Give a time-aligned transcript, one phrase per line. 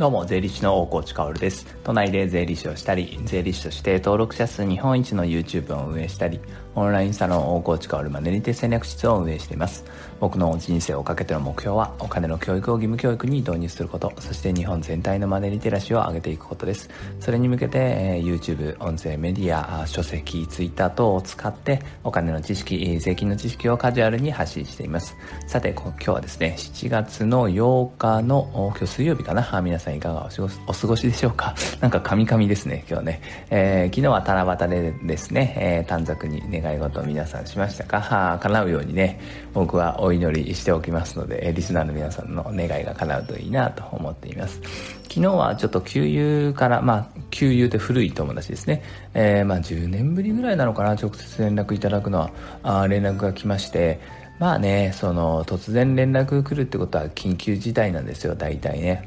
[0.00, 1.66] どうも、税理士の大河内薫です。
[1.84, 6.40] 都内で税理士をしたり、税理士として登録者数日本一の YouTube を運営したり、
[6.76, 9.84] オンラインサロン大河内薫マネリテ戦略室を運営しています。
[10.20, 16.90] 僕の人生をかけての目標は、お金の教育を義務教育に導入すること、そして日本全体のマネリテラシーを上げていくことです。
[17.18, 25.16] それに向けて、えー、YouTube、音声メディア、書籍、Twitter 等を使って、お金の知識、税金の知識をカジュアルに発信しています。
[25.48, 30.28] さて、今日はですね、7月の8日の、今日水曜日かな、皆さんいかが
[30.66, 31.54] お過ごしでしょうか？
[31.80, 33.20] なんかカミカミですね、今日ね。
[33.50, 38.00] えー、昨日は七夕でですね、えー、短冊にね願い事を皆さんしましたか？
[38.00, 39.20] は叶うようにね、
[39.52, 44.60] 僕はお祈りしておきますので、リスナーの皆さんの願いが叶うといいなと思っています。
[45.04, 48.82] 昨日はちょっと給油から、まあ、給油って古い友達ですね。
[49.14, 52.30] えー、まあ10年ぶりぐらいなのかな、直接連絡いただくのは、
[52.62, 54.00] あ連絡が来まして、
[54.38, 59.06] まあね、その、突然連絡来るってことは緊急事態なんですよ、大体ね。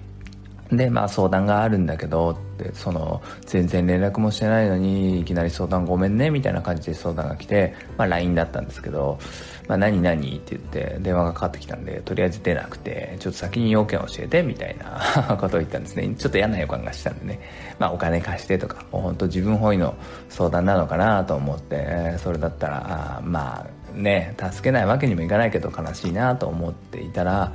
[0.77, 9.19] で、まあ相談があるんだけど、って、その、全然連絡もしてないのに、いきなり相談ごめんね、みたいな感じで相談が来て、まあ LINE だったんですけど、
[9.67, 16.07] まあ何何って言って電話がかかってきたんで、とりあえず出なくて、ちょっと先に要件教えて、みたいな ことを言ったんですね。
[16.17, 17.39] ちょっと嫌な予感がしたんでね。
[17.79, 19.95] まあお金貸してとか、もう本当自分本位の
[20.29, 27.51] 相談なのかなと思って、それだったら、あまあね、助けないわけにもいかないけど悲しいなと思っていたら、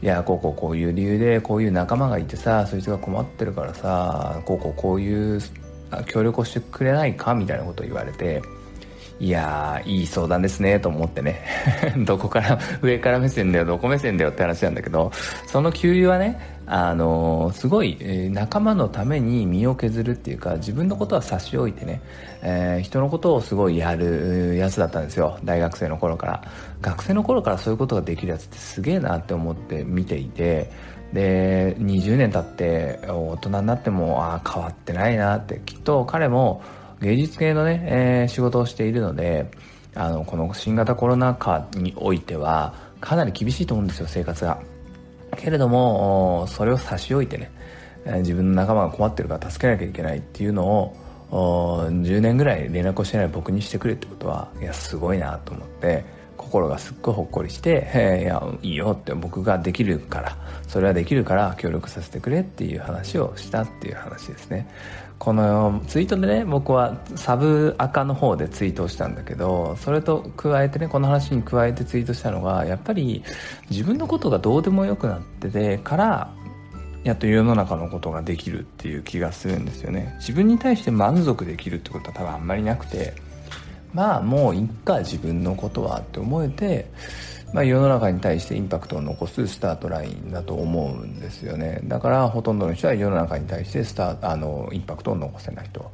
[0.00, 5.40] いやこうこうこういう理由でこういう仲間がいてさそいつが困ってるからさこうこうこういう
[6.06, 8.42] 協力をしてくれないかみたいなことを言われて。
[9.20, 11.44] いやーいい相談ですねと思ってね。
[12.06, 15.10] どこから上から目線だよどこ目線だよって話なんだけど
[15.46, 22.00] その給油はねあのすごい、えー、仲間のために身を削るっていうか自分のことは差し置いてね、
[22.42, 26.42] えー、人のことをすごいやるやつだったんですよ大学生の頃から。
[26.80, 30.70] 学生の頃からそういうことができるやつってすげえなって思って見ていて
[31.12, 36.62] で20年経って大人になってもああ変わってないなってきっと彼も
[37.00, 39.50] 芸術系のね、えー、仕事をしているので
[39.94, 44.60] あのこの新型コロナ禍においてはかなり厳しいと思うんですよ生活が。
[45.36, 47.50] けれどもそれを差し置いてね
[48.18, 50.96] 自分の仲間が困ってるから助けなきゃいけないっていうのを
[51.30, 56.04] 10年ぐらい連絡をしてない僕にしてくれってことはいやすごいなと思って
[56.38, 57.90] 心がすっごいほっこりして
[58.22, 64.66] 「いやいいよ」って僕ができるからそれはできるから協力させてくれっていう話をしたっていう話ですね。
[65.18, 73.24] このツイートでね僕はサブ赤の方でツイートをしたんだけどそれと加えてねこの話に加えてツイートしたのがやっぱり
[73.68, 76.30] 自分のことがどうでもよくなっててから
[77.02, 80.14] やっと世の中のことができるっていう気がするんですよね。
[80.18, 83.14] 自分に対して満足できるってことは多分あんまりなくて
[83.94, 86.86] まあもういっか自分のことはって思えて
[87.52, 91.80] まあ、世の中に対してインパクトを残すスタートラインだと思うんですよね。
[91.84, 95.90] だからほとんどの人は世の中に対してスタあのインパクトを残せないと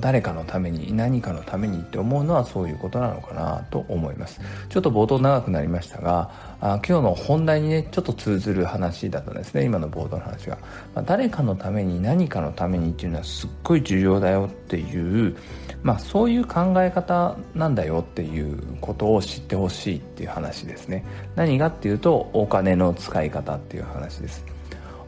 [0.00, 4.40] 誰かのために何かのためにって思うのはそういうことなのかなと思います。
[4.68, 10.58] ちょっと冒頭長くなりましたがあ今日の本題にねちょっと通ずる話だったんですね今の冒頭の話が、
[10.94, 15.36] まあ、誰かのために何かのためにっていうのはすっごい重要だよっていう
[15.82, 21.04] まあそういう考え方なんだよっていうことを知ってほしいっていう話ですね。
[21.34, 24.44] 何がっていうとお金の使い方っていう話です。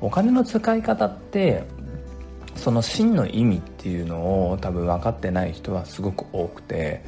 [0.01, 1.65] お金の使い方って
[2.59, 7.03] その真の意味っていうのを多分分かってない人はすごく多くて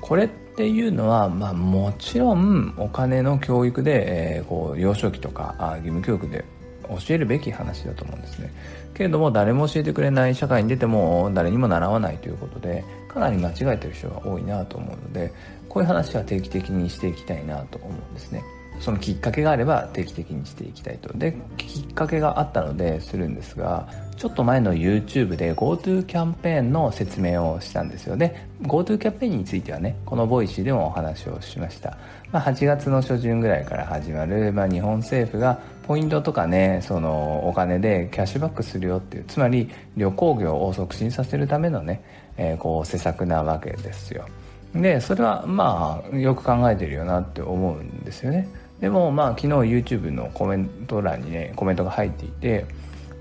[0.00, 6.44] これっていうのは、まあ、もちろんお金の教育で、えー、こう幼少期とかあ義務教育で
[6.88, 8.52] 教えるべき話だと思うんですね。
[8.94, 15.32] けれども誰も教えてくれない社会に出ても誰にも習わないということでかなり間違えてる人が多いなと思うので
[15.68, 18.44] こういう話は定期的にしていきたいなと思うんですね。
[18.80, 21.12] そのきっかけがあれば定期的にしていきたいと。
[21.16, 28.16] できっかけがあったのでするんですがちょっと前の YouTube で GoTo キャンペーンの説明をしたんですよ。
[28.16, 31.96] ね GoTo キャンペーンについてはねこの Voicy でもお話をしました、
[32.30, 42.02] まあ、8月の初旬ぐらいから始まる、まあ、日本政府がポイントとかねそのお金でキャッシュバックするよっていうつまり旅行業を促進させるためのね、
[42.36, 44.26] えー、こう施策なわけですよ。
[44.74, 48.48] でそれはまあよく考えてるよなって思うんですよね。
[48.84, 52.66] でもまあ昨日 YouTube のコメント欄にねコメントが入っていて、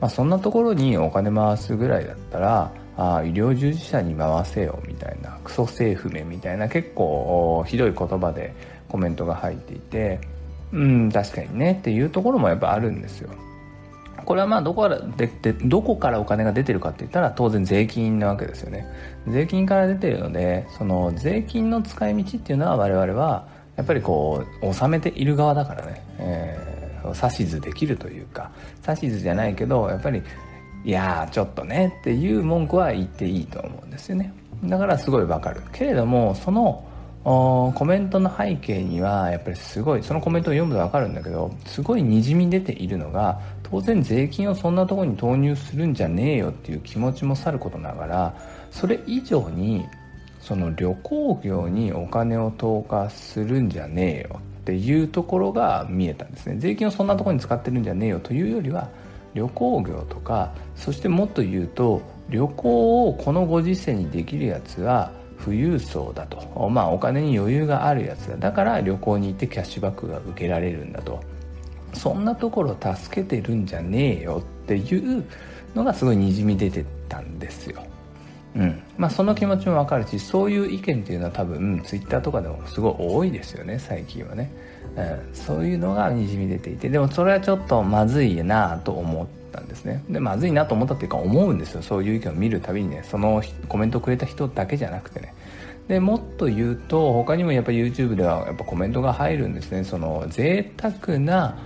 [0.01, 8.53] まあ、そんなところにお金回すぐらいだったらあ医療従事者に回せよみたいなクソ政府名みたいな結構ひどい言葉で
[8.89, 10.19] コメントが入っていて
[10.73, 13.29] うん確かにねっていうところもやっぱあるんですよ。
[14.25, 18.85] これはまあどこからででどこからお金が出てるかって言ったら当然税金なわけですよね。
[19.29, 26.73] 税金から出てるのでその税金の使い道っていうのは我々はやっぱりこう納めている側だからね、え
[27.05, 28.51] 指図できるというか。
[28.87, 30.21] 指図じゃないけどやっぱり
[30.85, 34.33] いやちょっとねっていう文句は言っていいと思うんですよね。
[34.65, 35.61] だからすごいわかる。
[35.71, 36.85] けれどもその
[37.23, 48.35] コメントの背景にはやっぱりすごいそのコメントを読むとわかるんだけどすごいにじみ出ているのが当然税金をそんなとこに投入するんじゃねえよっていう気持ちもさることながら
[48.71, 49.85] それ以上に
[50.43, 56.57] その旅行業にお金を投下するんじゃねえよっていうところが見えたんですね。
[56.59, 58.89] 税金をそんなところに使ってるんじゃねえよというよりは
[59.33, 65.13] 旅行業とかそしてもっと言うと旅行をこのご時世にできるやつは
[65.45, 66.69] 富裕層だと。
[66.69, 68.35] まあお金に余裕があるやつだ。
[68.35, 71.21] だから旅行に行ってキャッシュバックが受けられるんだと。
[71.93, 75.23] そんなところを助けてるんじゃねえよっていう
[75.73, 77.81] のがすごいにじみ出てたんですよ。
[78.57, 78.82] うん。
[78.97, 84.51] まあ、その気持ちもわかるしそういう意見っていうのは多分ツイッターとかでもすごい多いですよね最近はね、
[84.95, 86.89] うん、そういうのがにじみ出ていて。
[86.89, 90.03] でもそれはちょっとまずいなと思ったんですね。
[90.09, 91.81] でまずいなと思ったっていうか思うんですよ。
[91.81, 95.33] そういう意見を見るたびにねそのコメントをくれた人だけじゃなくてね。
[95.87, 99.83] でもっと言うと他にもやっぱ YouTube ではやっぱコメントが入るんですね。
[99.83, 101.57] その贅沢な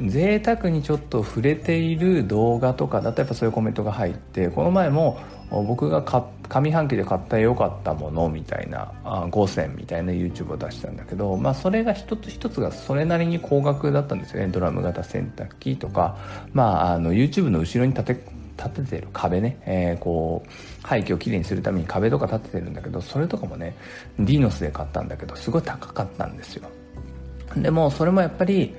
[0.00, 5.18] 贅沢にちょっと触れている動画とかだとやっぱそういうコメントが入ってこの前も
[5.50, 14.40] 僕が上半期で買った良かったものみたいな5選みたいな YouTube を出したんだけど、まあ、それが一つ一つがそれなりに高額だったんですよ。
[14.40, 16.16] ねドラム型洗濯機とか、
[16.52, 23.76] まあ、あの YouTube の後ろに立て立ててる壁ね、えー、こう廃墟をきれいにするために壁とか立ててるんだけどそれとかもね
[24.18, 26.68] ディノスで買ったんだけどすごい高かったんですよ。
[27.54, 28.74] でもそれもやっぱり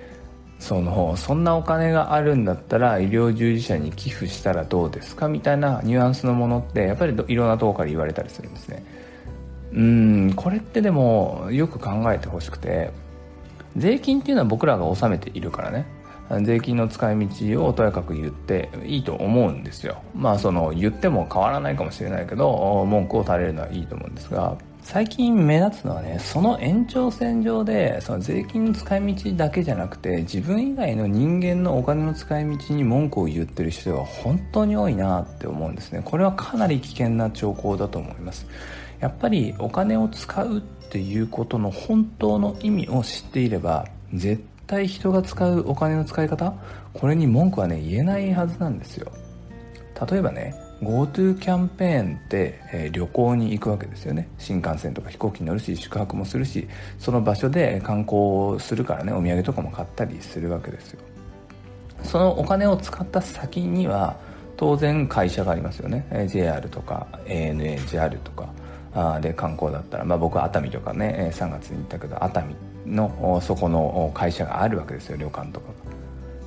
[0.59, 8.83] そのそんなお金があるんだったら医療従事者に寄付したらどうですかみたいなニュアンスのものってやっぱりいろんなとこから言われたりするんですね。
[9.73, 12.91] うんこれってでもよく考えてほしくて
[13.75, 15.85] 税金っていうのは僕らが納めているからね。
[16.41, 20.01] 税金の使い道をとやかく言っていいと思うんですよ。
[20.13, 24.57] まあその言っても変わらないかもしれないけど文句を垂れるのはいいと思うんですが
[24.89, 36.01] 最近目立つのはねその延長線上でその税金の使い道だけじゃなくて自分以外の人間のお金の使い道に文句を言ってる人が本当に多いなって思うんですね。
[36.05, 38.47] これはかなり危険な兆候だと思います。
[39.01, 46.53] やっぱりお金を使うっていうことの本当の意味を知っていれば絶対人が使うお金の使い方
[46.93, 49.11] これに文句はね言えないはずなんですよ。
[50.09, 54.29] 例えばね GoTo キャンペーンって、えー、旅行に行くわけですよね。
[54.37, 56.67] 新幹線とか飛行機に乗るし宿泊もするし
[56.99, 60.99] その場所で観光するからねお土産とかも買ったりするわけですよ。
[62.03, 64.17] そのお金を使った先には
[64.55, 66.27] 当然会社がありますよね。
[66.29, 68.47] JR とか ANA、JAL とか
[68.93, 75.67] あで観光だったら、まあ、僕は熱海とかね3月に行ったけど熱海のそこの会社があるわけですよ旅館とか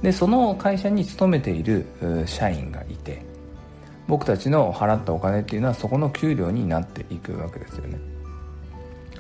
[0.03, 1.87] でその会社に勤めている
[2.27, 3.23] 社員がいて
[4.11, 7.99] 僕たちの払ったお金っていうのはそこの給料になっていくわけですよね。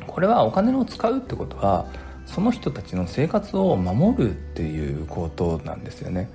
[0.04, 1.86] これはお金を使うってことは
[2.26, 6.28] その人たちの生活を守るっていうことなんですよね。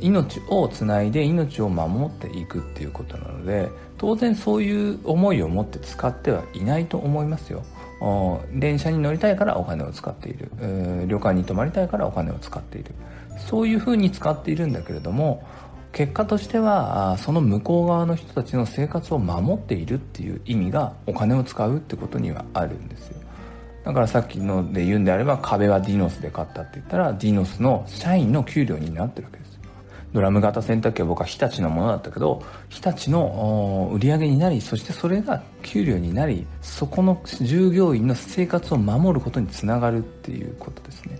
[0.00, 7.62] 命をつないで命を守っていくっていうことなので当然そういう思いを持って使ってはいないと思いますよ。
[8.52, 10.50] 電車に乗りたいからお金を使っている。
[11.06, 12.94] 旅館に泊まりたいからお金を使っている。
[13.38, 15.46] そういうふうに使っているんだけれども
[15.96, 23.16] 結果としてはその向こう側の人たちの生活を守っているっていう意味がお金を使うってことにはあるんですよ。
[23.82, 29.58] だからさっきので言うんであれば壁はディノスで買ったって言ったらディノスの社員の給料になってるわけです
[30.12, 41.18] ドラム型洗濯機は僕は日立のものだったけど日立の売り上げになりそしてそれが給料になりそこの従業員の生活を守ることにつながるっていうことですね。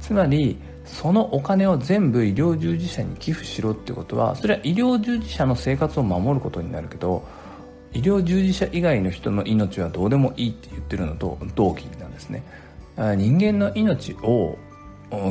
[0.00, 7.26] つまりそのお金を全部医療従事者に寄付しろってことはそれは医療従事者の生活を守ることになるけど
[7.92, 12.42] 医療従事者以外の人の命はどうでもいいって言ってるのと同期なんですね。
[12.96, 14.56] 人間の命を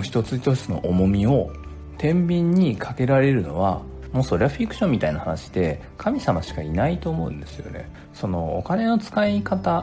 [0.03, 1.51] 一つ一つの重みを
[1.97, 3.81] 天秤にかけられるのは
[4.13, 7.89] もうそれはフィクションみたいな話で神様しかいないと思うんですよね。
[8.13, 9.79] そのお金の使い方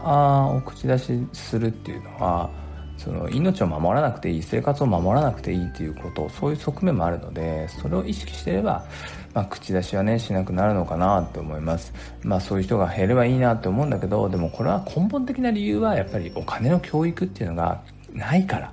[0.54, 2.50] を口出しするっていうのは
[2.98, 8.84] その命を守らなくていい生活を守らなくていいっていうことそういう側面もあるのでそれを意識していれば、
[9.34, 11.92] まあ、口出しはねしなくなるのかなって思います。
[12.22, 17.82] まあそういう人が減ればいいなって思うんだけどでもこれは根本的な理由はやっぱりお金の教育っていうのが
[18.12, 18.72] ないから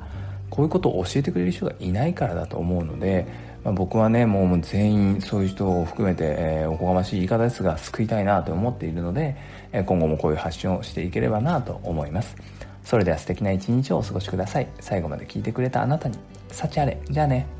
[0.49, 3.25] こういうことを教えてくれる人がいないからだと思うので、
[3.63, 9.37] まあ、僕はねもう全員そういう人を含めて、えー、おこがましい言い方ですが救いたいなと思っているので、
[9.71, 12.35] 今後もこういう発信をしていければなと思います。
[12.83, 14.67] それでは素敵な一日をお過ごしください。
[14.79, 16.17] 最後まで聞いてくれたあなたに、
[16.51, 16.99] 幸あれ。
[17.09, 17.58] じゃあね。